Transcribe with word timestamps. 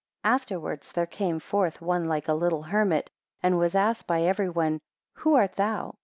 10 0.23 0.33
Afterwards 0.33 0.91
there 0.93 1.05
came 1.05 1.37
forth 1.39 1.79
one 1.79 2.05
like 2.05 2.27
a 2.27 2.33
little 2.33 2.63
hermit, 2.63 3.11
and 3.43 3.59
was 3.59 3.75
asked 3.75 4.07
by 4.07 4.23
every 4.23 4.49
one, 4.49 4.79
Who 5.17 5.35
art 5.35 5.53
thou? 5.53 5.93